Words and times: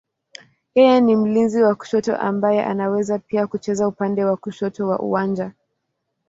Yeye 0.75 0.95
ni 1.01 1.15
mlinzi 1.15 1.63
wa 1.63 1.75
kushoto 1.75 2.17
ambaye 2.17 2.65
anaweza 2.65 3.19
pia 3.19 3.47
kucheza 3.47 3.87
upande 3.87 4.25
wa 4.25 4.37
kushoto 4.37 4.87
wa 4.87 4.99
uwanja. 4.99 5.53